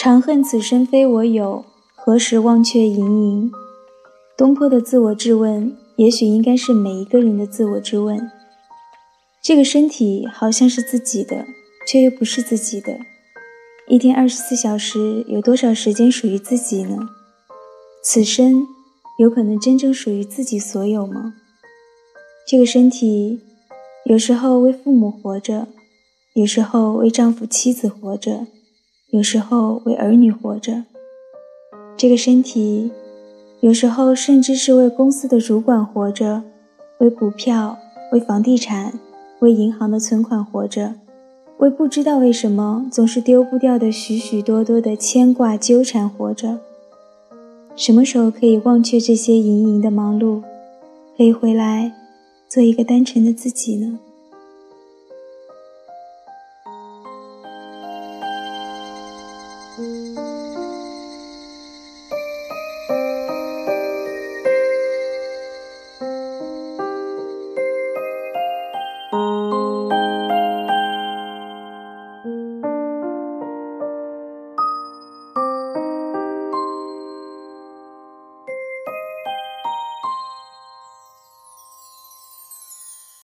[0.00, 1.64] 长恨此生非我有，
[1.96, 3.52] 何时忘却营营。
[4.36, 8.30] 东坡的自我质问，也许应该是每一个人的自我质问。
[9.42, 11.44] 这个身体好像是自己的，
[11.84, 12.96] 却又不是自己的。
[13.88, 16.96] 一天二十四小时，有多少时间属于自己呢？
[18.00, 18.68] 此生
[19.18, 21.34] 有可能真正属于自己所有吗？
[22.46, 23.40] 这个身体，
[24.04, 25.66] 有时候为父母活着，
[26.34, 28.46] 有时候为丈夫妻子活着，
[29.10, 30.84] 有时候为儿女活着。
[31.96, 32.90] 这个身体，
[33.60, 36.42] 有时候甚至是为公司的主管活着，
[36.98, 37.78] 为股票，
[38.12, 38.92] 为房地产。
[39.40, 40.94] 为银行的存款活着，
[41.58, 46.58] 为不知道为什么总是丢不掉的许许多多的牵挂纠缠活着。
[47.76, 50.42] 什么时候可以忘却这些盈盈的忙碌，
[51.16, 51.92] 可以回来
[52.48, 54.00] 做一个单纯的自己呢？
[59.78, 60.27] Música